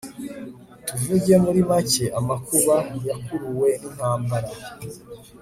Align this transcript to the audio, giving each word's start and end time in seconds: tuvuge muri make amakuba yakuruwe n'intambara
tuvuge 0.87 1.33
muri 1.43 1.59
make 1.69 2.05
amakuba 2.19 2.75
yakuruwe 3.07 3.69
n'intambara 3.79 4.49